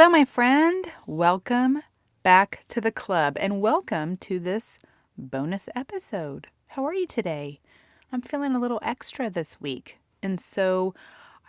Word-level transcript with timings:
Hello, 0.00 0.08
my 0.08 0.24
friend. 0.24 0.86
Welcome 1.06 1.82
back 2.22 2.64
to 2.68 2.80
the 2.80 2.90
club 2.90 3.36
and 3.38 3.60
welcome 3.60 4.16
to 4.16 4.38
this 4.38 4.78
bonus 5.18 5.68
episode. 5.76 6.46
How 6.68 6.86
are 6.86 6.94
you 6.94 7.06
today? 7.06 7.60
I'm 8.10 8.22
feeling 8.22 8.56
a 8.56 8.58
little 8.58 8.78
extra 8.80 9.28
this 9.28 9.60
week. 9.60 9.98
And 10.22 10.40
so 10.40 10.94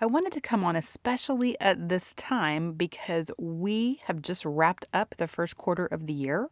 I 0.02 0.06
wanted 0.06 0.34
to 0.34 0.42
come 0.42 0.66
on 0.66 0.76
especially 0.76 1.58
at 1.62 1.88
this 1.88 2.14
time 2.16 2.74
because 2.74 3.32
we 3.40 4.02
have 4.08 4.22
just 4.22 4.44
wrapped 4.44 4.84
up 4.94 5.16
the 5.16 5.30
first 5.30 5.56
quarter 5.56 5.86
of 5.86 6.06
the 6.06 6.14
year 6.14 6.50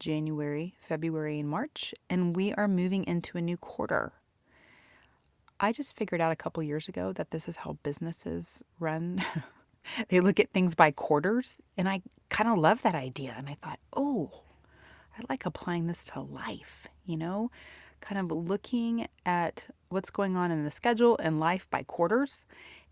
January, 0.00 0.74
February, 0.80 1.38
and 1.38 1.50
March, 1.50 1.94
and 2.08 2.34
we 2.34 2.54
are 2.54 2.66
moving 2.66 3.04
into 3.04 3.36
a 3.36 3.42
new 3.42 3.58
quarter. 3.58 4.14
I 5.60 5.70
just 5.70 5.98
figured 5.98 6.22
out 6.22 6.32
a 6.32 6.36
couple 6.36 6.62
years 6.62 6.88
ago 6.88 7.12
that 7.12 7.30
this 7.30 7.46
is 7.46 7.56
how 7.56 7.76
businesses 7.82 8.64
run. 8.80 9.22
they 10.08 10.20
look 10.20 10.40
at 10.40 10.52
things 10.52 10.74
by 10.74 10.90
quarters. 10.90 11.60
And 11.76 11.88
I 11.88 12.02
kind 12.28 12.50
of 12.50 12.58
love 12.58 12.82
that 12.82 12.94
idea. 12.94 13.34
And 13.36 13.48
I 13.48 13.56
thought, 13.60 13.78
oh, 13.94 14.42
I 15.18 15.22
like 15.28 15.46
applying 15.46 15.86
this 15.86 16.04
to 16.04 16.20
life, 16.20 16.86
you 17.04 17.16
know, 17.16 17.50
kind 18.00 18.20
of 18.20 18.30
looking 18.30 19.08
at 19.26 19.66
what's 19.88 20.10
going 20.10 20.36
on 20.36 20.50
in 20.50 20.64
the 20.64 20.70
schedule 20.70 21.16
and 21.18 21.40
life 21.40 21.68
by 21.70 21.82
quarters 21.82 22.46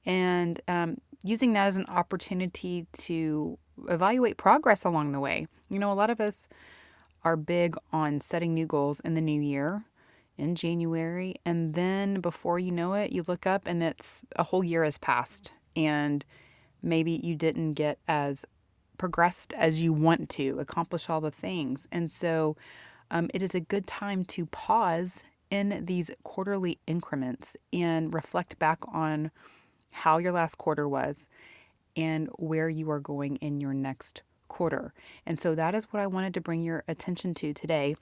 and 0.04 0.60
um, 0.68 0.98
using 1.22 1.52
that 1.52 1.66
as 1.66 1.76
an 1.76 1.86
opportunity 1.86 2.86
to 2.92 3.58
evaluate 3.88 4.36
progress 4.36 4.84
along 4.84 5.12
the 5.12 5.20
way. 5.20 5.46
You 5.68 5.78
know, 5.78 5.92
a 5.92 5.94
lot 5.94 6.10
of 6.10 6.20
us 6.20 6.48
are 7.24 7.36
big 7.36 7.76
on 7.92 8.20
setting 8.20 8.54
new 8.54 8.66
goals 8.66 9.00
in 9.00 9.14
the 9.14 9.20
new 9.20 9.40
year 9.40 9.84
in 10.38 10.54
January. 10.54 11.34
And 11.44 11.74
then 11.74 12.20
before 12.20 12.58
you 12.58 12.70
know 12.70 12.94
it, 12.94 13.12
you 13.12 13.24
look 13.26 13.46
up 13.46 13.62
and 13.66 13.82
it's 13.82 14.22
a 14.36 14.44
whole 14.44 14.62
year 14.62 14.84
has 14.84 14.98
passed. 14.98 15.52
And 15.74 16.24
maybe 16.86 17.20
you 17.22 17.34
didn't 17.34 17.72
get 17.72 17.98
as 18.08 18.44
progressed 18.96 19.52
as 19.54 19.82
you 19.82 19.92
want 19.92 20.30
to, 20.30 20.58
accomplish 20.58 21.10
all 21.10 21.20
the 21.20 21.30
things. 21.30 21.86
And 21.92 22.10
so 22.10 22.56
um, 23.10 23.28
it 23.34 23.42
is 23.42 23.54
a 23.54 23.60
good 23.60 23.86
time 23.86 24.24
to 24.24 24.46
pause 24.46 25.22
in 25.50 25.84
these 25.84 26.10
quarterly 26.24 26.78
increments 26.86 27.56
and 27.72 28.12
reflect 28.12 28.58
back 28.58 28.78
on 28.92 29.30
how 29.90 30.18
your 30.18 30.32
last 30.32 30.58
quarter 30.58 30.88
was 30.88 31.28
and 31.96 32.28
where 32.38 32.68
you 32.68 32.90
are 32.90 33.00
going 33.00 33.36
in 33.36 33.60
your 33.60 33.74
next 33.74 34.22
quarter. 34.48 34.92
And 35.24 35.38
so 35.38 35.54
that 35.54 35.74
is 35.74 35.84
what 35.92 36.02
I 36.02 36.06
wanted 36.06 36.34
to 36.34 36.40
bring 36.40 36.62
your 36.62 36.84
attention 36.88 37.34
to 37.34 37.52
today, 37.52 37.96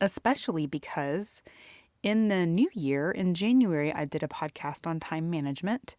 especially 0.00 0.66
because 0.66 1.42
in 2.02 2.28
the 2.28 2.46
new 2.46 2.68
year, 2.74 3.10
in 3.10 3.34
January, 3.34 3.92
I 3.92 4.04
did 4.04 4.22
a 4.22 4.28
podcast 4.28 4.86
on 4.86 5.00
time 5.00 5.30
management 5.30 5.96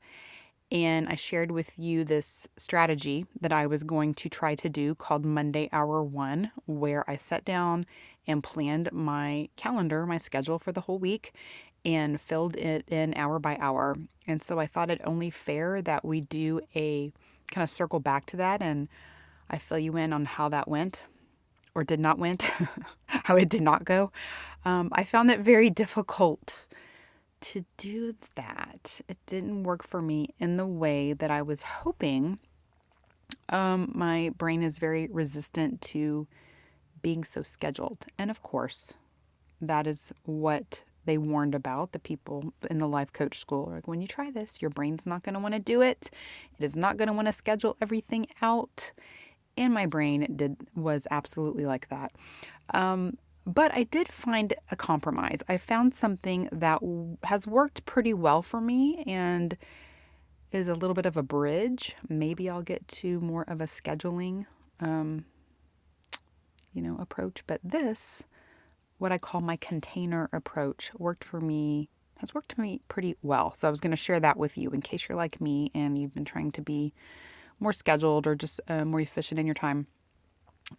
and 0.72 1.08
I 1.10 1.16
shared 1.16 1.52
with 1.52 1.72
you 1.78 2.04
this 2.04 2.48
strategy 2.56 3.26
that 3.42 3.52
I 3.52 3.66
was 3.66 3.84
going 3.84 4.14
to 4.16 4.30
try 4.30 4.56
to 4.56 4.70
do 4.70 4.94
called 4.94 5.26
Monday 5.26 5.68
Hour 5.72 6.04
One, 6.04 6.52
where 6.68 7.10
I 7.10 7.16
sat 7.16 7.44
down 7.44 7.86
and 8.28 8.44
planned 8.44 8.92
my 8.92 9.50
calendar, 9.56 10.06
my 10.06 10.18
schedule 10.18 10.60
for 10.60 10.72
the 10.72 10.82
whole 10.82 11.00
week, 11.00 11.34
and 11.84 12.22
filled 12.22 12.56
it 12.56 12.86
in 12.88 13.16
hour 13.16 13.40
by 13.40 13.58
hour. 13.60 13.96
And 14.28 14.44
so 14.44 14.60
I 14.60 14.68
thought 14.68 14.92
it 14.92 15.02
only 15.04 15.32
fair 15.32 15.82
that 15.82 16.06
we 16.06 16.22
do 16.22 16.62
a 16.76 17.12
kind 17.52 17.64
of 17.64 17.70
circle 17.70 18.00
back 18.00 18.28
to 18.28 18.38
that 18.38 18.62
and 18.62 18.88
I 19.50 19.58
fill 19.58 19.80
you 19.80 19.98
in 19.98 20.14
on 20.14 20.26
how 20.26 20.50
that 20.50 20.68
went 20.68 21.04
or 21.74 21.84
did 21.84 22.00
not 22.00 22.20
went, 22.20 22.52
how 23.08 23.36
it 23.36 23.50
did 23.50 23.62
not 23.62 23.86
go. 23.86 24.12
Um, 24.66 24.90
I 24.92 25.04
found 25.04 25.32
it 25.32 25.40
very 25.40 25.70
difficult 25.72 26.68
to 27.42 27.66
do 27.78 28.16
that. 28.36 29.02
It 29.08 29.18
didn't 29.26 29.64
work 29.64 29.84
for 29.84 30.02
me 30.02 30.34
in 30.40 30.58
the 30.58 30.66
way 30.66 31.14
that 31.14 31.32
I 31.32 31.42
was 31.42 31.64
hoping. 31.64 32.40
Um, 33.50 33.92
my 33.94 34.32
brain 34.38 34.64
is 34.64 34.78
very 34.78 35.08
resistant 35.08 35.82
to 35.82 36.28
being 37.02 37.24
so 37.24 37.44
scheduled. 37.44 38.06
And 38.18 38.30
of 38.30 38.42
course, 38.42 38.94
that 39.62 39.88
is 39.88 40.12
what 40.26 40.84
they 41.06 41.18
warned 41.18 41.56
about 41.56 41.92
the 41.92 42.00
people 42.00 42.54
in 42.70 42.78
the 42.78 42.88
life 42.88 43.12
coach 43.12 43.40
school. 43.40 43.70
Like, 43.72 43.88
when 43.88 44.02
you 44.02 44.08
try 44.08 44.32
this, 44.32 44.62
your 44.62 44.70
brain's 44.70 45.06
not 45.06 45.24
going 45.24 45.34
to 45.34 45.40
want 45.40 45.54
to 45.56 45.60
do 45.60 45.82
it. 45.82 46.12
It 46.58 46.64
is 46.64 46.76
not 46.76 46.98
going 46.98 47.08
to 47.08 47.14
want 47.14 47.28
to 47.28 47.34
schedule 47.34 47.78
everything 47.82 48.28
out. 48.42 48.92
And 49.58 49.74
my 49.74 49.86
brain 49.86 50.34
did 50.36 50.58
was 50.76 51.08
absolutely 51.10 51.66
like 51.66 51.90
that. 51.90 52.12
Um, 52.74 53.18
but 53.46 53.74
I 53.74 53.84
did 53.84 54.08
find 54.08 54.54
a 54.72 54.76
compromise. 54.76 55.42
I 55.48 55.58
found 55.58 55.96
something 55.96 56.50
that 56.52 56.82
has 57.24 57.48
worked 57.48 57.86
pretty 57.86 58.14
well 58.14 58.42
for 58.42 58.62
me 58.62 59.04
and 59.08 59.58
is 60.52 60.68
a 60.68 60.76
little 60.76 60.94
bit 60.94 61.06
of 61.06 61.18
a 61.18 61.24
bridge. 61.24 61.96
Maybe 62.08 62.50
I'll 62.50 62.62
get 62.62 62.88
to 62.88 63.20
more 63.20 63.44
of 63.48 63.62
a 63.62 63.66
scheduling, 63.66 64.46
um, 64.80 65.26
you 66.74 66.82
know, 66.82 66.98
approach. 67.00 67.44
But 67.48 67.62
this, 67.64 68.24
what 68.98 69.12
I 69.12 69.18
call 69.18 69.42
my 69.42 69.56
container 69.56 70.30
approach, 70.34 70.92
worked 70.98 71.24
for 71.24 71.40
me. 71.40 71.90
Has 72.18 72.34
worked 72.34 72.52
for 72.52 72.62
me 72.62 72.82
pretty 72.90 73.16
well. 73.22 73.54
So 73.54 73.66
I 73.66 73.72
was 73.72 73.80
going 73.80 73.92
to 73.92 73.98
share 73.98 74.20
that 74.20 74.36
with 74.36 74.58
you 74.58 74.72
in 74.72 74.82
case 74.82 75.08
you're 75.08 75.16
like 75.16 75.40
me 75.40 75.72
and 75.74 75.98
you've 75.98 76.14
been 76.14 76.26
trying 76.26 76.52
to 76.52 76.62
be 76.62 76.94
more 77.62 77.72
scheduled 77.72 78.28
or 78.28 78.36
just 78.36 78.60
uh, 78.68 78.84
more 78.84 79.00
efficient 79.00 79.40
in 79.40 79.46
your 79.46 79.56
time 79.56 79.88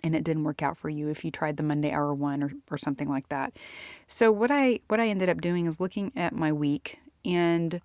and 0.03 0.15
it 0.15 0.25
didn't 0.25 0.45
work 0.45 0.62
out 0.62 0.77
for 0.77 0.89
you 0.89 1.09
if 1.09 1.25
you 1.25 1.31
tried 1.31 1.56
the 1.56 1.62
Monday 1.62 1.91
hour 1.91 2.12
one 2.15 2.43
or, 2.43 2.53
or 2.71 2.78
something 2.78 3.09
like 3.09 3.28
that. 3.28 3.53
So 4.06 4.31
what 4.33 4.51
I 4.51 4.81
what 4.89 5.01
I 5.01 5.09
ended 5.09 5.28
up 5.28 5.41
doing 5.41 5.67
is 5.67 5.81
looking 5.81 6.12
at 6.17 6.34
my 6.34 6.53
week 6.53 7.01
and 7.25 7.81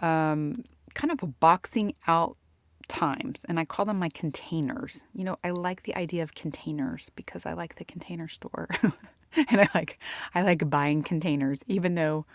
um, 0.00 0.64
kind 0.94 1.10
of 1.10 1.40
boxing 1.40 1.94
out 2.06 2.36
times 2.88 3.40
and 3.48 3.58
I 3.58 3.64
call 3.64 3.84
them 3.84 3.98
my 3.98 4.08
containers. 4.10 5.04
You 5.12 5.24
know, 5.24 5.38
I 5.42 5.50
like 5.50 5.82
the 5.82 5.96
idea 5.96 6.22
of 6.22 6.34
containers 6.34 7.10
because 7.16 7.46
I 7.46 7.52
like 7.52 7.76
the 7.76 7.84
container 7.84 8.28
store. 8.28 8.68
and 9.36 9.60
I 9.60 9.68
like 9.74 9.98
I 10.34 10.42
like 10.42 10.68
buying 10.70 11.02
containers 11.02 11.62
even 11.66 11.94
though 11.94 12.26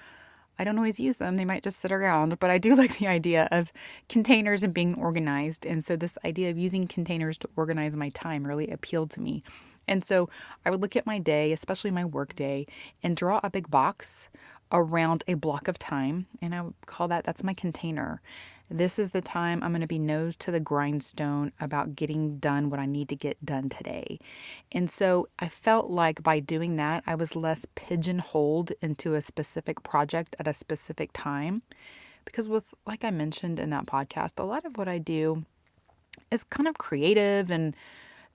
I 0.61 0.63
don't 0.63 0.77
always 0.77 0.99
use 0.99 1.17
them. 1.17 1.38
They 1.38 1.44
might 1.44 1.63
just 1.63 1.79
sit 1.79 1.91
around, 1.91 2.38
but 2.39 2.51
I 2.51 2.59
do 2.59 2.75
like 2.81 2.99
the 2.99 3.07
idea 3.07 3.47
of 3.51 3.73
containers 4.07 4.63
and 4.63 4.72
being 4.72 4.94
organized. 4.94 5.66
And 5.66 5.83
so, 5.83 5.95
this 5.95 6.19
idea 6.23 6.51
of 6.51 6.57
using 6.59 6.88
containers 6.88 7.39
to 7.39 7.49
organize 7.55 7.95
my 7.95 8.09
time 8.09 8.45
really 8.45 8.69
appealed 8.69 9.09
to 9.11 9.22
me. 9.22 9.44
And 9.88 10.03
so, 10.03 10.29
I 10.63 10.69
would 10.69 10.79
look 10.79 10.95
at 10.95 11.07
my 11.07 11.17
day, 11.17 11.51
especially 11.51 11.89
my 11.89 12.05
work 12.05 12.35
day, 12.35 12.67
and 13.01 13.17
draw 13.17 13.39
a 13.44 13.49
big 13.49 13.72
box 13.72 14.29
around 14.72 15.23
a 15.27 15.33
block 15.33 15.67
of 15.67 15.79
time. 15.79 16.27
And 16.44 16.53
I 16.53 16.61
would 16.61 16.75
call 16.85 17.07
that 17.07 17.23
that's 17.23 17.43
my 17.43 17.55
container. 17.55 18.22
This 18.74 18.98
is 18.98 19.09
the 19.09 19.20
time 19.20 19.62
I'm 19.62 19.72
going 19.72 19.82
to 19.82 19.88
be 19.88 20.00
nose 20.00 20.38
to 20.38 20.50
the 20.50 20.62
grindstone 20.62 21.52
about 21.59 21.94
getting 21.94 22.38
done 22.38 22.70
what 22.70 22.80
I 22.80 22.86
need 22.86 23.09
to 23.09 23.18
get 23.18 23.46
done 23.46 23.68
today. 23.68 24.18
And 24.72 24.90
so 24.90 25.28
I 25.40 25.50
felt 25.50 25.90
like 25.90 26.23
by 26.23 26.40
doing 26.40 26.78
that, 26.78 27.03
I 27.06 27.16
was 27.16 27.35
less 27.35 27.66
pigeonholed 27.76 28.72
into 28.79 29.14
a 29.14 29.22
specific 29.22 29.84
project 29.84 30.38
at 30.40 30.47
a 30.47 30.53
specific 30.53 31.09
time. 31.12 31.64
Because, 32.23 32.47
with, 32.47 32.73
like 32.88 33.03
I 33.03 33.12
mentioned 33.12 33.59
in 33.59 33.72
that 33.72 33.88
podcast, 33.88 34.40
a 34.40 34.44
lot 34.44 34.64
of 34.64 34.78
what 34.78 34.88
I 34.88 35.00
do 35.00 35.44
is 36.32 36.46
kind 36.46 36.70
of 36.70 36.78
creative 36.78 37.52
and 37.52 37.76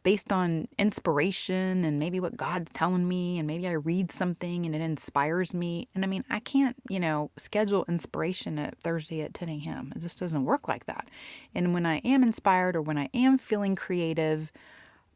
based 0.07 0.31
on 0.33 0.69
inspiration 0.79 1.85
and 1.85 1.99
maybe 1.99 2.21
what 2.21 2.37
God's 2.37 2.71
telling 2.73 3.09
me, 3.09 3.41
and 3.41 3.47
maybe 3.49 3.67
I 3.67 3.73
read 3.73 4.13
something 4.13 4.65
and 4.65 4.73
it 4.73 4.81
inspires 4.81 5.53
me. 5.53 5.89
And 5.97 6.05
I 6.05 6.07
mean, 6.07 6.23
I 6.31 6.39
can't, 6.39 6.77
you 6.89 7.01
know, 7.01 7.33
schedule 7.37 7.85
inspiration 7.89 8.57
at 8.61 8.79
Thursday 8.79 9.23
at 9.23 9.35
10 9.35 9.49
a.m. 9.49 9.93
It 9.97 10.03
just 10.03 10.21
doesn't 10.21 10.45
work 10.45 10.69
like 10.69 10.87
that. 10.87 11.09
And 11.57 11.75
when 11.75 11.85
I 11.87 11.97
am 12.05 12.23
inspired 12.23 12.77
or 12.77 12.83
when 12.83 12.97
I 12.97 13.09
am 13.15 13.37
feeling 13.37 13.75
creative, 13.75 14.53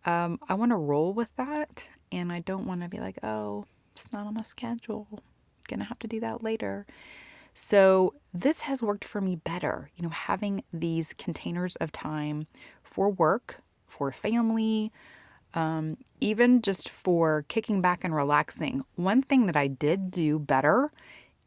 um, 0.07 0.41
I 0.49 0.55
want 0.55 0.73
to 0.73 0.77
roll 0.77 1.13
with 1.13 1.29
that. 1.37 1.87
And 2.11 2.33
I 2.33 2.41
don't 2.41 2.67
want 2.67 2.83
to 2.83 2.89
be 2.89 2.99
like, 2.99 3.21
oh, 3.23 3.67
it's 3.93 4.13
not 4.13 4.27
on 4.27 4.35
my 4.35 4.43
schedule. 4.43 5.07
Gonna 5.69 5.85
have 5.85 6.01
to 6.01 6.09
do 6.09 6.19
that 6.19 6.43
later. 6.43 6.85
So, 7.55 8.15
this 8.35 8.63
has 8.63 8.83
worked 8.83 9.05
for 9.05 9.21
me 9.21 9.37
better, 9.37 9.91
you 9.95 10.03
know, 10.03 10.09
having 10.09 10.65
these 10.73 11.13
containers 11.13 11.77
of 11.77 11.93
time 11.93 12.49
for 12.83 13.09
work, 13.09 13.63
for 13.91 14.13
family, 14.13 14.93
um, 15.55 15.97
even 16.21 16.63
just 16.63 16.89
for 16.89 17.45
kicking 17.49 17.81
back 17.81 18.05
and 18.05 18.15
relaxing. 18.15 18.85
One 18.97 19.23
thing 19.23 19.47
that 19.47 19.57
I 19.57 19.67
did 19.67 20.11
do 20.11 20.39
better 20.39 20.93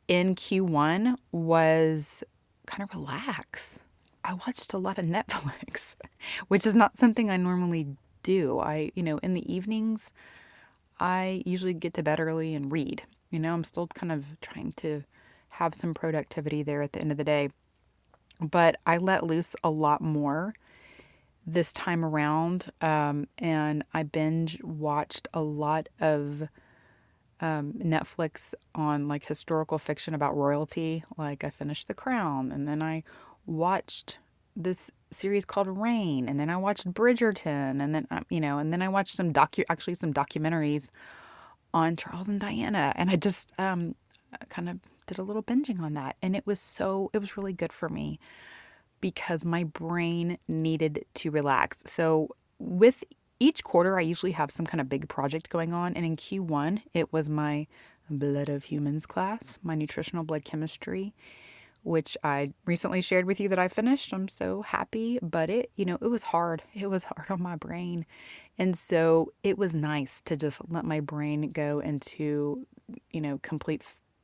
in 0.08 0.36
Q1 0.36 1.16
was 1.32 2.24
kind 2.66 2.84
of 2.84 2.94
relax. 2.94 3.80
I 4.24 4.34
watched 4.34 4.74
a 4.74 4.78
lot 4.78 4.98
of 4.98 5.06
Netflix, 5.18 5.96
which 6.48 6.66
is 6.66 6.76
not 6.76 6.98
something 6.98 7.30
I 7.30 7.38
normally 7.38 7.88
do. 8.24 8.60
I, 8.60 8.92
you 8.96 9.04
know, 9.04 9.18
in 9.20 9.34
the 9.34 9.54
evenings, 9.54 10.12
I 11.00 11.44
usually 11.46 11.74
get 11.74 11.94
to 11.96 12.04
bed 12.04 12.20
early 12.20 12.56
and 12.56 12.72
read. 12.72 13.04
You 13.30 13.40
know, 13.40 13.54
I'm 13.54 13.64
still 13.64 13.88
kind 13.88 14.12
of 14.12 14.40
trying 14.42 14.74
to 14.74 15.04
have 15.50 15.76
some 15.76 15.94
productivity 15.94 16.64
there 16.64 16.82
at 16.82 16.94
the 16.94 17.02
end 17.02 17.12
of 17.12 17.18
the 17.18 17.24
day. 17.24 17.50
But 18.40 18.78
I 18.86 18.98
let 18.98 19.24
loose 19.24 19.56
a 19.64 19.70
lot 19.70 20.02
more 20.02 20.54
this 21.46 21.74
time 21.74 22.06
around. 22.06 22.72
Um, 22.82 23.28
and 23.38 23.84
I 23.94 24.04
binge 24.04 24.62
watched 24.64 25.28
a 25.34 25.42
lot 25.42 25.90
of 26.00 26.48
um, 27.42 27.74
Netflix 27.74 28.54
on 28.74 29.08
like 29.08 29.26
historical 29.26 29.78
fiction 29.78 30.14
about 30.14 30.36
royalty. 30.36 31.04
Like 31.18 31.44
I 31.44 31.50
finished 31.50 31.88
The 31.88 31.94
Crown 31.94 32.52
and 32.52 32.68
then 32.68 32.82
I 32.82 33.04
watched 33.46 34.20
this 34.56 34.90
series 35.12 35.46
called 35.46 35.68
Reign 35.68 36.30
and 36.30 36.40
then 36.40 36.50
I 36.50 36.58
watched 36.58 36.92
Bridgerton 36.92 37.82
and 37.82 37.94
then, 37.94 38.08
um, 38.12 38.26
you 38.30 38.40
know, 38.40 38.60
and 38.60 38.72
then 38.72 38.82
I 38.82 38.88
watched 38.88 39.16
some 39.16 39.34
docu, 39.34 39.64
actually 39.70 39.96
some 39.96 40.14
documentaries 40.14 40.90
on 41.74 41.96
Charles 41.96 42.30
and 42.30 42.40
Diana. 42.40 42.94
And 42.96 43.10
I 43.10 43.16
just 43.18 43.52
um, 43.58 43.96
kind 44.50 44.70
of 44.70 44.80
did 45.08 45.18
a 45.18 45.24
little 45.24 45.44
binging 45.44 45.82
on 45.82 45.96
that. 45.96 46.16
And 46.22 46.36
it 46.36 46.48
was 46.48 46.60
so, 46.60 47.10
it 47.14 47.18
was 47.18 47.36
really 47.36 47.54
good 47.54 47.74
for 47.74 47.90
me 47.90 48.20
because 49.04 49.44
my 49.44 49.66
brain 49.66 50.38
needed 50.48 51.04
to 51.14 51.30
relax. 51.30 51.80
So, 51.86 52.30
with 52.58 53.04
each 53.38 53.62
quarter, 53.62 54.00
I 54.00 54.02
usually 54.02 54.32
have 54.32 54.50
some 54.50 54.66
kind 54.66 54.80
of 54.80 54.88
big 54.88 55.10
project 55.10 55.50
going 55.50 55.74
on. 55.74 55.94
And 55.96 56.06
in 56.06 56.16
Q1, 56.16 56.84
it 56.94 57.12
was 57.12 57.28
my 57.28 57.68
Blood 58.10 58.48
of 58.48 58.64
Humans 58.64 59.06
class, 59.06 59.58
my 59.62 59.76
nutritional 59.76 60.24
blood 60.24 60.46
chemistry, 60.46 61.14
which 61.84 62.18
I 62.24 62.54
recently 62.66 63.02
shared 63.02 63.26
with 63.26 63.42
you 63.42 63.50
that 63.50 63.60
I 63.60 63.68
finished. 63.68 64.14
I'm 64.14 64.30
so 64.30 64.62
happy, 64.62 65.20
but 65.22 65.50
it, 65.50 65.70
you 65.76 65.84
know, 65.84 65.98
it 66.02 66.08
was 66.08 66.24
hard. 66.24 66.64
It 66.74 66.90
was 66.90 67.04
hard 67.04 67.30
on 67.30 67.42
my 67.42 67.58
brain. 67.58 68.06
And 68.58 68.74
so 68.74 69.34
it 69.44 69.58
was 69.58 69.76
nice 69.76 70.22
to 70.22 70.38
just 70.38 70.62
let 70.70 70.86
my 70.86 71.02
brain 71.02 71.50
go 71.50 71.82
into, 71.82 72.66
you 73.12 73.20
know, 73.20 73.38
complete 73.42 73.84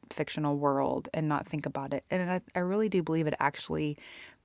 fictional 0.10 0.56
world 0.56 1.10
and 1.14 1.28
not 1.28 1.46
think 1.46 1.66
about 1.66 1.94
it. 1.94 2.06
And 2.10 2.32
I, 2.32 2.42
I 2.56 2.60
really 2.60 2.88
do 2.88 3.04
believe 3.04 3.28
it 3.28 3.36
actually 3.40 3.98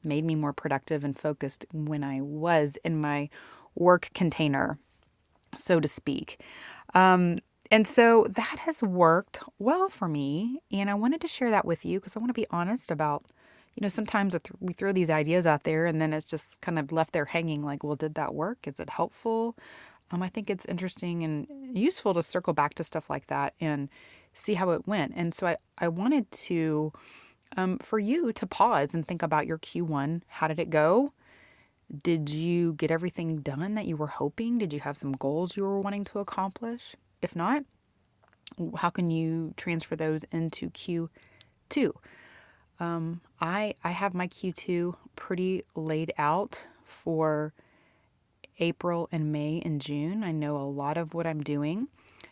made 0.05 0.25
me 0.25 0.35
more 0.35 0.53
productive 0.53 1.05
and 1.05 1.17
focused 1.17 1.65
when 1.73 2.05
I 2.05 2.21
was 2.21 2.79
in 2.85 3.01
my 3.01 3.29
work 3.75 4.11
container, 4.15 4.79
so 5.57 5.81
to 5.81 5.89
speak. 5.89 6.41
Um, 6.95 7.39
and 7.71 7.89
so 7.89 8.27
that 8.31 8.59
has 8.61 8.83
worked 8.83 9.41
well 9.59 9.89
for 9.89 10.09
me. 10.09 10.61
And 10.71 10.91
I 10.91 10.95
wanted 10.95 11.21
to 11.23 11.29
share 11.29 11.51
that 11.51 11.65
with 11.65 11.85
you 11.85 11.99
because 11.99 12.17
I 12.17 12.21
want 12.21 12.31
to 12.31 12.41
be 12.41 12.47
honest 12.51 12.91
about, 12.91 13.25
you 13.75 13.81
know, 13.83 13.89
sometimes 13.89 14.37
we 14.61 14.73
throw 14.73 14.93
these 14.93 15.11
ideas 15.11 15.47
out 15.47 15.65
there 15.65 15.87
and 15.87 16.01
then 16.01 16.13
it's 16.13 16.27
just 16.27 16.61
kind 16.61 16.79
of 16.79 16.93
left 16.93 17.13
there 17.13 17.25
hanging 17.25 17.63
like, 17.63 17.83
well, 17.83 17.97
did 17.97 18.15
that 18.15 18.35
work? 18.35 18.67
Is 18.67 18.79
it 18.79 18.91
helpful? 18.91 19.57
Um, 20.11 20.23
I 20.23 20.29
think 20.29 20.51
it's 20.51 20.67
interesting 20.67 21.25
and 21.25 21.49
useful 21.77 22.15
to 22.15 22.23
circle 22.23 22.53
back 22.53 22.75
to 22.75 22.85
stuff 22.85 23.11
like 23.11 23.27
that 23.29 23.55
and 23.61 23.89
see 24.35 24.55
how 24.55 24.71
it 24.71 24.87
went. 24.87 25.13
And 25.17 25.35
so 25.35 25.47
I, 25.47 25.57
I 25.79 25.89
wanted 25.89 26.31
to 26.31 26.93
um, 27.57 27.79
for 27.79 27.99
you 27.99 28.33
to 28.33 28.47
pause 28.47 28.95
and 28.95 29.07
think 29.07 29.23
about 29.23 29.47
your 29.47 29.59
Q1. 29.59 30.23
How 30.27 30.49
did 30.49 30.59
it 30.59 30.71
go? 30.71 31.13
Did 32.03 32.29
you 32.29 32.73
get 32.75 32.91
everything 32.91 33.37
done 33.39 33.75
that 33.75 33.87
you 33.87 33.97
were 33.97 34.07
hoping? 34.07 34.59
Did 34.59 34.73
you 34.73 34.81
have 34.81 34.97
some 34.97 35.13
goals 35.13 35.57
you 35.57 35.63
were 35.63 35.81
wanting 35.81 36.05
to 36.05 36.19
accomplish? 36.19 36.97
If 37.23 37.37
not, 37.37 37.65
how 38.77 38.91
can 38.91 39.11
you 39.11 39.55
transfer 39.57 39.97
those 39.97 40.25
into 40.25 40.71
Q2? 40.71 41.93
Um, 42.81 43.21
I 43.41 43.75
I 43.85 43.91
have 43.91 44.15
my 44.15 44.27
Q2 44.27 44.97
pretty 45.15 45.65
laid 45.77 46.13
out 46.19 46.67
for 46.85 47.53
April 48.59 49.09
and 49.13 49.33
May 49.33 49.63
and 49.65 49.81
June. 49.81 50.25
I 50.25 50.33
know 50.33 50.57
a 50.57 50.65
lot 50.65 50.97
of 50.97 51.15
what 51.15 51.27
I'm 51.27 51.43
doing. 51.43 51.89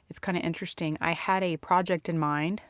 It's 0.08 0.18
kind 0.18 0.36
of 0.36 0.44
interesting. 0.44 0.98
I 1.00 1.12
had 1.12 1.42
a 1.42 1.56
project 1.56 2.08
in 2.08 2.18
mind 2.18 2.62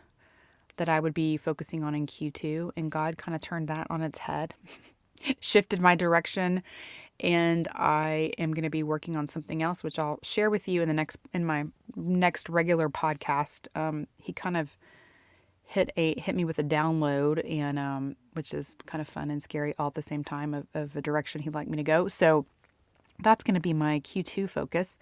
that 0.77 0.89
I 0.89 1.01
would 1.01 1.15
be 1.15 1.37
focusing 1.37 1.83
on 1.85 1.95
in 1.95 2.07
Q2, 2.07 2.73
and 2.77 2.91
God 2.91 3.17
kind 3.19 3.35
of 3.35 3.41
turned 3.41 3.69
that 3.69 3.87
on 3.91 4.03
its 4.03 4.19
head, 4.19 4.55
shifted 5.41 5.81
my 5.81 5.95
direction, 5.95 6.63
and 7.21 7.69
I 7.73 8.33
am 8.39 8.53
going 8.53 8.65
to 8.65 8.71
be 8.71 8.83
working 8.83 9.17
on 9.17 9.29
something 9.29 9.63
else, 9.63 9.85
which 9.85 9.99
I'll 9.99 10.19
share 10.23 10.51
with 10.51 10.67
you 10.67 10.83
in 10.83 10.89
the 10.89 10.95
next 10.95 11.19
in 11.33 11.45
my 11.45 11.67
next 11.95 12.49
regular 12.49 12.89
podcast. 12.89 13.69
Um, 13.77 14.07
he 14.19 14.33
kind 14.33 14.57
of 14.57 14.77
hit 15.65 15.93
a 15.97 16.19
hit 16.19 16.35
me 16.35 16.45
with 16.45 16.59
a 16.59 16.65
download, 16.65 17.49
and 17.49 17.79
um, 17.79 18.17
which 18.33 18.53
is 18.53 18.77
kind 18.87 19.01
of 19.01 19.09
fun 19.09 19.31
and 19.31 19.43
scary 19.43 19.75
all 19.79 19.89
at 19.89 19.95
the 19.95 20.03
same 20.03 20.25
time 20.25 20.55
of, 20.55 20.67
of 20.75 20.93
the 20.95 21.03
direction 21.03 21.43
he'd 21.43 21.55
like 21.55 21.69
me 21.69 21.77
to 21.77 21.83
go. 21.83 22.09
So 22.09 22.47
that's 23.23 23.45
going 23.45 23.55
to 23.55 23.61
be 23.61 23.73
my 23.73 24.01
Q2 24.01 24.49
focus 24.49 24.99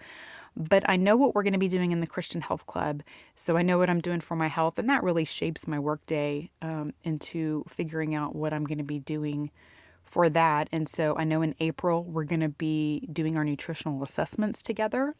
but 0.55 0.87
I 0.89 0.97
know 0.97 1.15
what 1.15 1.33
we're 1.33 1.43
going 1.43 1.53
to 1.53 1.59
be 1.59 1.67
doing 1.67 1.91
in 1.91 2.01
the 2.01 2.07
Christian 2.07 2.41
Health 2.41 2.65
Club. 2.65 3.03
So 3.35 3.55
I 3.55 3.61
know 3.61 3.77
what 3.77 3.89
I'm 3.89 4.01
doing 4.01 4.19
for 4.19 4.35
my 4.35 4.47
health, 4.47 4.77
and 4.77 4.89
that 4.89 5.03
really 5.03 5.25
shapes 5.25 5.67
my 5.67 5.79
workday 5.79 6.49
um, 6.61 6.93
into 7.03 7.63
figuring 7.69 8.13
out 8.13 8.35
what 8.35 8.53
I'm 8.53 8.65
going 8.65 8.77
to 8.77 8.83
be 8.83 8.99
doing 8.99 9.51
for 10.03 10.29
that. 10.29 10.67
And 10.71 10.89
so 10.89 11.15
I 11.17 11.23
know 11.23 11.41
in 11.41 11.55
April, 11.59 12.03
we're 12.03 12.25
going 12.25 12.41
to 12.41 12.49
be 12.49 13.07
doing 13.11 13.37
our 13.37 13.45
nutritional 13.45 14.03
assessments 14.03 14.61
together. 14.61 15.13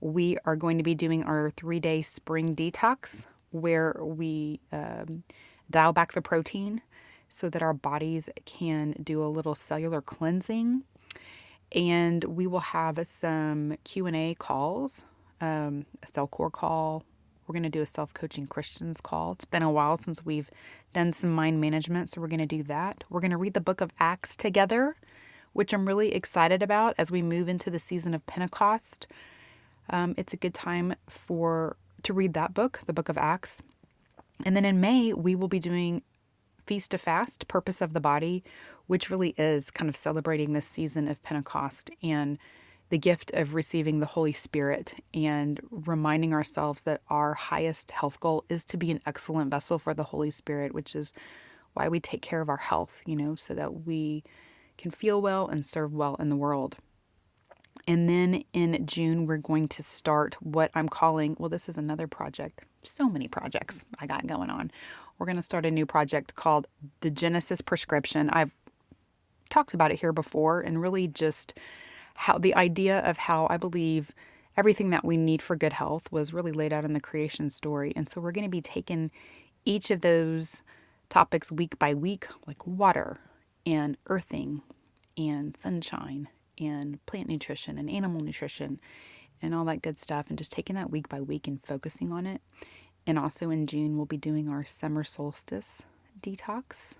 We 0.00 0.38
are 0.44 0.56
going 0.56 0.78
to 0.78 0.84
be 0.84 0.94
doing 0.94 1.22
our 1.24 1.50
three 1.50 1.78
day 1.78 2.00
spring 2.02 2.54
detox 2.54 3.26
where 3.50 3.94
we 4.00 4.60
um, 4.72 5.24
dial 5.70 5.92
back 5.92 6.12
the 6.12 6.22
protein 6.22 6.80
so 7.28 7.50
that 7.50 7.62
our 7.62 7.74
bodies 7.74 8.30
can 8.46 8.94
do 9.02 9.22
a 9.22 9.28
little 9.28 9.54
cellular 9.54 10.00
cleansing 10.00 10.82
and 11.74 12.24
we 12.24 12.46
will 12.46 12.60
have 12.60 13.00
some 13.06 13.76
q&a 13.84 14.34
calls 14.38 15.04
um, 15.40 15.86
a 16.02 16.06
CellCore 16.06 16.52
call. 16.52 17.02
We're 17.46 17.54
going 17.54 17.64
to 17.64 17.68
do 17.68 17.82
a 17.82 17.86
self-coaching 17.86 18.46
christians 18.46 19.00
call. 19.00 19.32
It's 19.32 19.44
been 19.44 19.62
a 19.62 19.70
while 19.70 19.96
since 19.96 20.24
we've 20.24 20.50
done 20.92 21.12
some 21.12 21.32
mind 21.32 21.60
management 21.60 22.10
so 22.10 22.20
we're 22.20 22.28
going 22.28 22.38
to 22.40 22.46
do 22.46 22.62
that. 22.64 23.04
We're 23.10 23.20
going 23.20 23.32
to 23.32 23.36
read 23.36 23.54
the 23.54 23.60
book 23.60 23.80
of 23.80 23.90
acts 23.98 24.36
together 24.36 24.96
which 25.52 25.74
i'm 25.74 25.86
really 25.86 26.14
excited 26.14 26.62
about 26.62 26.94
as 26.96 27.10
we 27.10 27.20
move 27.20 27.46
into 27.46 27.70
the 27.70 27.78
season 27.78 28.14
of 28.14 28.26
pentecost. 28.26 29.06
Um, 29.90 30.14
it's 30.16 30.32
a 30.32 30.38
good 30.38 30.54
time 30.54 30.94
for 31.08 31.76
to 32.04 32.12
read 32.12 32.34
that 32.34 32.54
book 32.54 32.80
the 32.86 32.92
book 32.92 33.08
of 33.08 33.18
acts. 33.18 33.62
And 34.44 34.56
then 34.56 34.64
in 34.64 34.80
may 34.80 35.12
we 35.12 35.34
will 35.34 35.48
be 35.48 35.58
doing 35.58 36.02
feast 36.66 36.90
to 36.92 36.98
fast 36.98 37.48
purpose 37.48 37.80
of 37.80 37.92
the 37.92 38.00
body 38.00 38.42
which 38.86 39.10
really 39.10 39.30
is 39.38 39.70
kind 39.70 39.88
of 39.88 39.96
celebrating 39.96 40.52
this 40.52 40.66
season 40.66 41.08
of 41.08 41.22
Pentecost 41.22 41.90
and 42.02 42.38
the 42.90 42.98
gift 42.98 43.30
of 43.32 43.54
receiving 43.54 44.00
the 44.00 44.06
Holy 44.06 44.32
Spirit 44.32 45.02
and 45.14 45.58
reminding 45.70 46.34
ourselves 46.34 46.82
that 46.82 47.00
our 47.08 47.32
highest 47.32 47.90
health 47.90 48.20
goal 48.20 48.44
is 48.50 48.64
to 48.66 48.76
be 48.76 48.90
an 48.90 49.00
excellent 49.06 49.50
vessel 49.50 49.78
for 49.78 49.94
the 49.94 50.04
Holy 50.04 50.30
Spirit, 50.30 50.74
which 50.74 50.94
is 50.94 51.14
why 51.72 51.88
we 51.88 52.00
take 52.00 52.20
care 52.20 52.42
of 52.42 52.50
our 52.50 52.58
health, 52.58 53.00
you 53.06 53.16
know, 53.16 53.34
so 53.34 53.54
that 53.54 53.86
we 53.86 54.24
can 54.76 54.90
feel 54.90 55.22
well 55.22 55.48
and 55.48 55.64
serve 55.64 55.94
well 55.94 56.16
in 56.16 56.28
the 56.28 56.36
world. 56.36 56.76
And 57.88 58.08
then 58.08 58.44
in 58.52 58.84
June, 58.86 59.24
we're 59.24 59.38
going 59.38 59.68
to 59.68 59.82
start 59.82 60.36
what 60.40 60.70
I'm 60.74 60.88
calling 60.88 61.34
well, 61.38 61.48
this 61.48 61.68
is 61.68 61.78
another 61.78 62.06
project. 62.06 62.60
So 62.82 63.08
many 63.08 63.26
projects 63.26 63.84
I 63.98 64.06
got 64.06 64.26
going 64.26 64.50
on. 64.50 64.70
We're 65.18 65.26
going 65.26 65.36
to 65.36 65.42
start 65.42 65.66
a 65.66 65.70
new 65.70 65.86
project 65.86 66.34
called 66.34 66.66
the 67.00 67.10
Genesis 67.10 67.60
Prescription. 67.60 68.30
I've 68.30 68.52
talked 69.50 69.74
about 69.74 69.92
it 69.92 70.00
here 70.00 70.12
before 70.12 70.60
and 70.60 70.80
really 70.80 71.06
just 71.06 71.54
how 72.14 72.38
the 72.38 72.54
idea 72.54 73.00
of 73.00 73.18
how 73.18 73.46
I 73.50 73.56
believe 73.56 74.12
everything 74.56 74.90
that 74.90 75.04
we 75.04 75.16
need 75.16 75.40
for 75.40 75.56
good 75.56 75.72
health 75.72 76.10
was 76.10 76.32
really 76.32 76.52
laid 76.52 76.72
out 76.72 76.84
in 76.84 76.92
the 76.92 77.00
creation 77.00 77.48
story. 77.48 77.92
And 77.96 78.08
so 78.08 78.20
we're 78.20 78.32
going 78.32 78.46
to 78.46 78.50
be 78.50 78.60
taking 78.60 79.10
each 79.64 79.90
of 79.90 80.00
those 80.00 80.62
topics 81.08 81.52
week 81.52 81.78
by 81.78 81.94
week, 81.94 82.26
like 82.46 82.66
water 82.66 83.18
and 83.64 83.96
earthing 84.06 84.62
and 85.16 85.56
sunshine 85.56 86.28
and 86.58 87.04
plant 87.06 87.28
nutrition 87.28 87.78
and 87.78 87.90
animal 87.90 88.20
nutrition 88.20 88.80
and 89.40 89.54
all 89.54 89.64
that 89.64 89.82
good 89.82 89.98
stuff, 89.98 90.26
and 90.28 90.38
just 90.38 90.52
taking 90.52 90.76
that 90.76 90.90
week 90.90 91.08
by 91.08 91.20
week 91.20 91.48
and 91.48 91.64
focusing 91.64 92.12
on 92.12 92.26
it. 92.26 92.40
And 93.06 93.18
also 93.18 93.50
in 93.50 93.66
June, 93.66 93.96
we'll 93.96 94.06
be 94.06 94.16
doing 94.16 94.50
our 94.50 94.64
summer 94.64 95.04
solstice 95.04 95.82
detox 96.20 96.94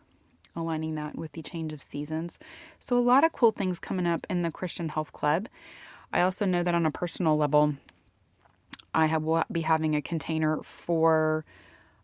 aligning 0.55 0.95
that 0.97 1.17
with 1.17 1.33
the 1.33 1.43
change 1.43 1.73
of 1.73 1.83
seasons. 1.83 2.39
So, 2.79 2.97
a 2.97 3.01
lot 3.01 3.25
of 3.25 3.33
cool 3.33 3.53
things 3.53 3.79
coming 3.79 4.07
up 4.07 4.27
in 4.29 4.43
the 4.43 4.51
Christian 4.51 4.91
Health 4.91 5.13
Club. 5.13 5.49
I 6.13 6.21
also 6.21 6.45
know 6.45 6.63
that 6.63 6.75
on 6.75 6.85
a 6.85 6.91
personal 6.91 7.37
level, 7.37 7.75
I 8.95 9.07
have, 9.07 9.23
will 9.23 9.45
be 9.51 9.63
having 9.63 9.97
a 9.97 10.03
container 10.03 10.63
for 10.63 11.45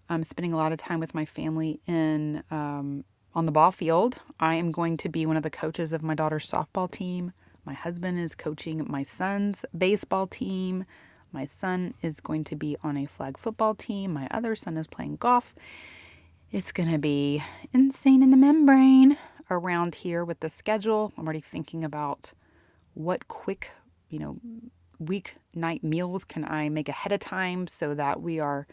um, 0.09 0.25
spending 0.25 0.53
a 0.53 0.57
lot 0.57 0.73
of 0.73 0.79
time 0.79 1.01
with 1.01 1.15
my 1.15 1.27
family 1.27 1.81
in 1.87 2.43
um, 2.51 3.05
on 3.35 3.47
the 3.47 3.53
ball 3.53 3.71
field. 3.71 4.21
I 4.41 4.55
am 4.55 4.71
going 4.71 4.97
to 4.99 5.09
be 5.09 5.27
one 5.27 5.37
of 5.37 5.43
the 5.43 5.51
coaches 5.51 5.93
of 5.93 6.03
my 6.03 6.15
daughter's 6.15 6.51
softball 6.51 6.91
team, 6.91 7.33
My 7.67 7.75
husband 7.75 8.19
is 8.19 8.35
coaching 8.35 8.87
my 8.89 9.03
son's 9.03 9.67
baseball 9.77 10.27
team. 10.27 10.87
My 11.33 11.45
son 11.45 11.95
is 12.03 12.21
going 12.21 12.45
to 12.45 12.57
be 12.57 12.77
on 12.83 12.97
a 12.97 13.07
flag 13.07 13.39
football 13.39 13.75
team. 13.75 14.13
My 14.13 14.29
other 14.31 14.57
son 14.57 14.77
is 14.77 14.87
playing 14.87 15.17
golf. 15.17 15.55
It's 16.51 16.73
going 16.73 16.91
to 16.91 16.99
be 16.99 17.43
insane 17.73 18.23
in 18.23 18.31
the 18.31 18.37
membrane 18.37 19.19
around 19.51 19.97
here 19.97 20.25
with 20.25 20.41
the 20.41 20.49
schedule. 20.49 21.13
I'm 21.17 21.25
already 21.25 21.41
thinking 21.41 21.85
about 21.85 22.33
what 22.95 23.29
quick, 23.29 23.71
you 24.09 24.19
know, 24.19 24.39
weeknight 25.03 25.83
meals 25.83 26.25
can 26.25 26.45
I 26.45 26.69
make 26.69 26.89
ahead 26.89 27.13
of 27.13 27.21
time 27.21 27.67
so 27.67 27.95
that 27.95 28.23
we 28.23 28.41
are 28.41 28.67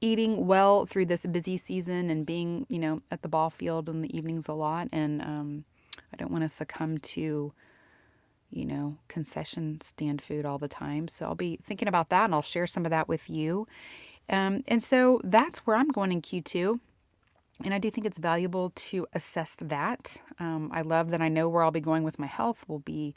eating 0.00 0.46
well 0.46 0.86
through 0.86 1.06
this 1.06 1.26
busy 1.26 1.56
season 1.56 2.10
and 2.10 2.26
being, 2.26 2.66
you 2.68 2.78
know, 2.78 3.02
at 3.10 3.22
the 3.22 3.28
ball 3.28 3.50
field 3.50 3.88
in 3.88 4.02
the 4.02 4.16
evenings 4.16 4.48
a 4.48 4.52
lot. 4.52 4.88
And 4.92 5.22
um, 5.22 5.64
I 6.12 6.16
don't 6.16 6.30
want 6.30 6.42
to 6.42 6.48
succumb 6.48 6.98
to, 6.98 7.52
you 8.50 8.64
know, 8.64 8.96
concession 9.08 9.80
stand 9.80 10.22
food 10.22 10.46
all 10.46 10.58
the 10.58 10.68
time. 10.68 11.08
So 11.08 11.26
I'll 11.26 11.34
be 11.34 11.58
thinking 11.62 11.88
about 11.88 12.08
that 12.10 12.24
and 12.24 12.34
I'll 12.34 12.42
share 12.42 12.66
some 12.66 12.84
of 12.84 12.90
that 12.90 13.08
with 13.08 13.28
you. 13.28 13.66
Um, 14.28 14.62
and 14.68 14.82
so 14.82 15.20
that's 15.24 15.60
where 15.60 15.76
I'm 15.76 15.88
going 15.88 16.12
in 16.12 16.22
Q2. 16.22 16.80
And 17.64 17.74
I 17.74 17.78
do 17.78 17.90
think 17.90 18.06
it's 18.06 18.18
valuable 18.18 18.70
to 18.70 19.06
assess 19.12 19.56
that. 19.60 20.22
Um, 20.38 20.70
I 20.72 20.82
love 20.82 21.10
that 21.10 21.20
I 21.20 21.28
know 21.28 21.48
where 21.48 21.64
I'll 21.64 21.70
be 21.70 21.80
going 21.80 22.04
with 22.04 22.18
my 22.18 22.26
health. 22.26 22.64
We'll 22.68 22.78
be 22.78 23.14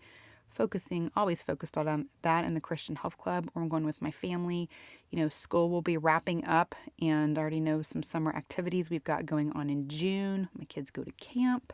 focusing, 0.50 1.12
always 1.16 1.44
focused 1.44 1.78
on 1.78 2.08
that 2.24 2.46
in 2.46 2.56
the 2.56 2.62
Christian 2.62 2.96
Health 2.96 3.18
Club, 3.18 3.50
where 3.54 3.64
I'm 3.64 3.70
going 3.70 3.86
with 3.86 4.02
my 4.02 4.12
family. 4.12 4.70
You 5.10 5.20
know, 5.20 5.30
school 5.30 5.70
will 5.70 5.82
be 5.82 5.98
wrapping 5.98 6.46
up, 6.46 6.76
and 7.00 7.38
I 7.38 7.42
already 7.42 7.60
know 7.60 7.82
some 7.82 8.04
summer 8.04 8.36
activities 8.36 8.90
we've 8.90 9.04
got 9.04 9.26
going 9.26 9.52
on 9.54 9.70
in 9.70 9.88
June. 9.88 10.50
My 10.58 10.66
kids 10.66 10.90
go 10.90 11.04
to 11.04 11.12
camp. 11.14 11.72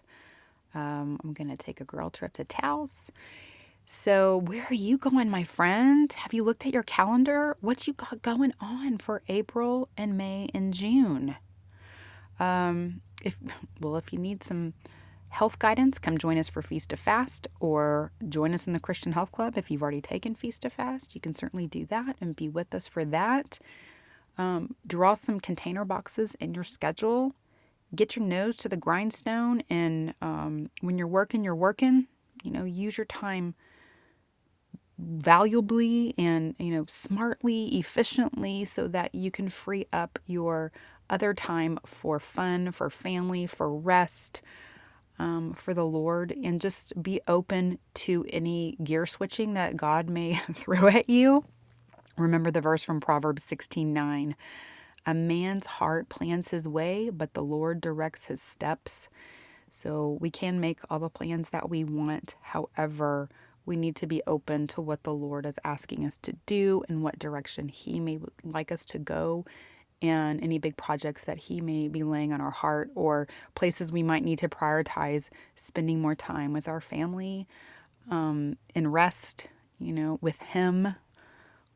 Um, 0.73 1.19
I'm 1.23 1.33
going 1.33 1.49
to 1.49 1.57
take 1.57 1.81
a 1.81 1.85
girl 1.85 2.09
trip 2.09 2.33
to 2.33 2.43
Taos. 2.43 3.11
So, 3.85 4.37
where 4.37 4.65
are 4.69 4.73
you 4.73 4.97
going, 4.97 5.29
my 5.29 5.45
friend? 5.45 6.11
Have 6.11 6.33
you 6.33 6.43
looked 6.43 6.65
at 6.65 6.73
your 6.73 6.83
calendar? 6.83 7.55
What 7.61 7.87
you 7.87 7.93
got 7.93 8.21
going 8.21 8.53
on 8.59 8.97
for 8.97 9.21
April 9.29 9.87
and 9.95 10.17
May 10.17 10.49
and 10.53 10.73
June? 10.73 11.37
Um, 12.39 13.01
if 13.23 13.37
well, 13.81 13.95
if 13.95 14.11
you 14.11 14.19
need 14.19 14.43
some 14.43 14.73
health 15.29 15.59
guidance, 15.59 15.99
come 15.99 16.17
join 16.17 16.37
us 16.37 16.49
for 16.49 16.61
Feast 16.61 16.89
to 16.89 16.97
Fast 16.97 17.47
or 17.59 18.11
join 18.27 18.53
us 18.53 18.67
in 18.67 18.73
the 18.73 18.79
Christian 18.79 19.13
Health 19.13 19.31
Club. 19.31 19.57
If 19.57 19.69
you've 19.71 19.81
already 19.81 20.01
taken 20.01 20.35
Feast 20.35 20.63
to 20.63 20.69
Fast, 20.69 21.15
you 21.15 21.21
can 21.21 21.33
certainly 21.33 21.67
do 21.67 21.85
that 21.85 22.17
and 22.19 22.35
be 22.35 22.49
with 22.49 22.73
us 22.73 22.87
for 22.87 23.05
that. 23.05 23.59
Um, 24.37 24.75
draw 24.85 25.15
some 25.15 25.39
container 25.39 25.85
boxes 25.85 26.35
in 26.35 26.53
your 26.53 26.63
schedule. 26.63 27.33
Get 27.95 28.15
your 28.15 28.25
nose 28.25 28.57
to 28.57 28.69
the 28.69 28.77
grindstone, 28.77 29.63
and 29.69 30.13
um, 30.21 30.69
when 30.81 30.97
you're 30.97 31.07
working, 31.07 31.43
you're 31.43 31.55
working. 31.55 32.07
You 32.43 32.51
know, 32.51 32.65
use 32.65 32.97
your 32.97 33.05
time 33.05 33.55
valuably 34.99 36.13
and 36.17 36.55
you 36.59 36.71
know 36.71 36.85
smartly, 36.87 37.77
efficiently, 37.77 38.65
so 38.65 38.87
that 38.89 39.15
you 39.15 39.31
can 39.31 39.49
free 39.49 39.87
up 39.93 40.19
your 40.25 40.71
other 41.09 41.33
time 41.33 41.79
for 41.85 42.19
fun, 42.19 42.71
for 42.71 42.89
family, 42.89 43.47
for 43.47 43.73
rest 43.73 44.41
um, 45.19 45.53
for 45.53 45.73
the 45.73 45.85
Lord 45.85 46.33
and 46.43 46.61
just 46.61 47.01
be 47.01 47.21
open 47.27 47.79
to 47.95 48.25
any 48.29 48.77
gear 48.83 49.05
switching 49.05 49.53
that 49.53 49.75
God 49.75 50.09
may 50.09 50.35
throw 50.53 50.87
at 50.87 51.09
you. 51.09 51.45
Remember 52.17 52.51
the 52.51 52.61
verse 52.61 52.83
from 52.83 52.99
Proverbs 52.99 53.43
16 53.43 53.93
9. 53.93 54.35
A 55.07 55.13
man's 55.13 55.65
heart 55.65 56.09
plans 56.09 56.49
his 56.49 56.67
way, 56.67 57.09
but 57.09 57.33
the 57.33 57.41
Lord 57.41 57.79
directs 57.79 58.25
his 58.25 58.41
steps. 58.41 59.07
So 59.69 60.17
we 60.19 60.29
can 60.29 60.59
make 60.59 60.79
all 60.89 60.99
the 60.99 61.09
plans 61.09 61.49
that 61.51 61.69
we 61.69 61.85
want. 61.85 62.35
However, 62.41 63.29
we 63.65 63.75
need 63.75 63.95
to 63.97 64.07
be 64.07 64.21
open 64.27 64.67
to 64.67 64.81
what 64.81 65.03
the 65.03 65.13
Lord 65.13 65.45
is 65.45 65.59
asking 65.63 66.05
us 66.05 66.17
to 66.19 66.33
do 66.45 66.83
and 66.89 67.01
what 67.03 67.19
direction 67.19 67.69
He 67.69 67.99
may 67.99 68.19
like 68.43 68.71
us 68.71 68.85
to 68.87 68.99
go 68.99 69.45
and 70.01 70.41
any 70.43 70.59
big 70.59 70.77
projects 70.77 71.23
that 71.23 71.37
He 71.37 71.61
may 71.61 71.87
be 71.87 72.03
laying 72.03 72.31
on 72.33 72.41
our 72.41 72.51
heart 72.51 72.91
or 72.95 73.27
places 73.55 73.91
we 73.91 74.03
might 74.03 74.23
need 74.23 74.39
to 74.39 74.49
prioritize 74.49 75.29
spending 75.55 76.01
more 76.01 76.15
time 76.15 76.53
with 76.53 76.67
our 76.67 76.81
family 76.81 77.47
um, 78.09 78.57
and 78.75 78.93
rest, 78.93 79.47
you 79.79 79.91
know, 79.93 80.17
with 80.21 80.41
Him, 80.41 80.95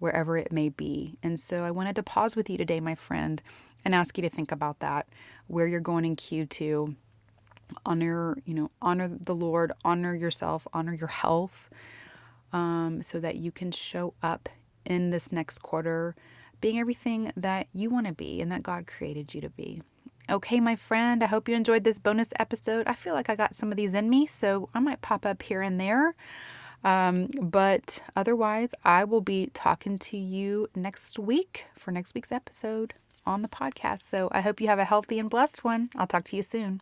wherever 0.02 0.36
it 0.36 0.52
may 0.52 0.68
be. 0.70 1.16
And 1.22 1.40
so 1.40 1.64
I 1.64 1.70
wanted 1.70 1.96
to 1.98 2.04
pause 2.04 2.36
with 2.36 2.50
you 2.50 2.58
today, 2.58 2.80
my 2.80 2.96
friend, 2.96 3.42
and 3.86 3.94
ask 3.94 4.18
you 4.18 4.24
to 4.24 4.30
think 4.30 4.52
about 4.52 4.80
that, 4.80 5.08
where 5.46 5.68
you're 5.68 5.80
going 5.80 6.06
in 6.06 6.16
Q2. 6.16 6.96
Honor, 7.86 8.36
you 8.46 8.54
know, 8.54 8.72
honor 8.82 9.08
the 9.08 9.36
Lord, 9.36 9.72
honor 9.86 10.14
yourself, 10.16 10.68
honor 10.74 10.94
your 10.94 11.08
health, 11.08 11.70
um, 12.52 13.02
so 13.04 13.20
that 13.20 13.36
you 13.36 13.52
can 13.52 13.72
show 13.72 14.14
up 14.24 14.50
in 14.86 15.12
this 15.12 15.32
next 15.32 15.60
quarter 15.60 16.16
being 16.62 16.80
everything 16.80 17.32
that 17.38 17.68
you 17.74 17.90
want 17.90 18.08
to 18.08 18.14
be 18.14 18.42
and 18.42 18.52
that 18.52 18.64
God 18.64 18.88
created 18.88 19.34
you 19.34 19.42
to 19.42 19.50
be. 19.50 19.82
Okay, 20.30 20.60
my 20.60 20.76
friend, 20.76 21.24
I 21.24 21.28
hope 21.28 21.48
you 21.48 21.56
enjoyed 21.56 21.84
this 21.84 22.00
bonus 22.00 22.30
episode. 22.40 22.88
I 22.88 22.94
feel 22.94 23.14
like 23.14 23.30
I 23.30 23.36
got 23.36 23.56
some 23.56 23.72
of 23.72 23.78
these 23.78 23.94
in 23.94 24.10
me, 24.10 24.26
so 24.26 24.70
I 24.74 24.80
might 24.80 25.02
pop 25.02 25.26
up 25.26 25.44
here 25.44 25.62
and 25.62 25.80
there. 25.80 26.16
Um, 26.84 27.28
but 27.42 28.04
otherwise, 28.16 28.74
I 28.84 29.04
will 29.04 29.22
be 29.22 29.52
talking 29.54 29.98
to 30.00 30.18
you 30.18 30.68
next 30.76 31.20
week 31.20 31.66
for 31.78 31.92
next 31.92 32.16
week's 32.16 32.32
episode 32.32 32.94
on 33.26 33.42
the 33.42 33.48
podcast. 33.48 34.02
So 34.02 34.30
I 34.32 34.42
hope 34.42 34.60
you 34.60 34.68
have 34.68 34.80
a 34.80 34.86
healthy 34.86 35.20
and 35.20 35.30
blessed 35.30 35.64
one. 35.64 35.90
I'll 35.96 36.08
talk 36.08 36.24
to 36.26 36.36
you 36.36 36.44
soon. 36.44 36.82